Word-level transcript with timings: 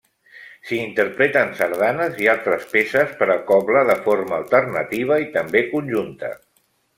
S'hi 0.67 0.77
interpreten 0.83 1.51
sardanes 1.59 2.17
i 2.23 2.29
altres 2.33 2.65
peces 2.71 3.13
per 3.19 3.29
a 3.35 3.37
cobla 3.51 3.85
de 3.91 3.99
forma 4.07 4.35
alternativa 4.39 5.21
i 5.27 5.29
també 5.37 5.63
conjunta. 5.77 6.35